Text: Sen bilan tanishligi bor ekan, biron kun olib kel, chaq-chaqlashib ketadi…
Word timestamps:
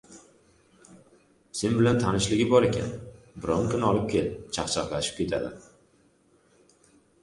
Sen 1.59 1.75
bilan 1.81 1.99
tanishligi 2.05 2.49
bor 2.55 2.67
ekan, 2.71 2.91
biron 3.45 3.71
kun 3.75 3.87
olib 3.93 4.11
kel, 4.17 4.35
chaq-chaqlashib 4.59 5.23
ketadi… 5.25 5.57